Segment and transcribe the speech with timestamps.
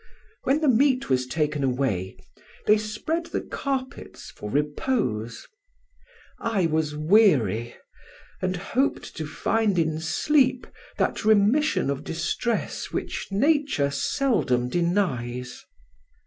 [0.45, 2.17] When the meat was taken away,
[2.65, 5.47] they spread the carpets for repose.
[6.39, 7.75] I was weary,
[8.41, 10.65] and hoped to find in sleep
[10.97, 15.65] that remission of distress which nature seldom denies.